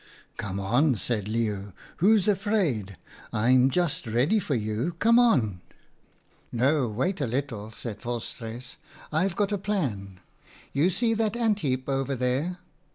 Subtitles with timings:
[0.37, 1.73] "'Come on,' said Leeuw.
[1.85, 2.97] * Who's afraid?
[3.31, 4.95] I'm just ready for you.
[4.97, 5.77] Come on!'" l
[6.51, 8.77] No, wait a little,' said Volstruis.'
[9.11, 10.19] I've got a plan.
[10.73, 12.57] You see that ant heap over there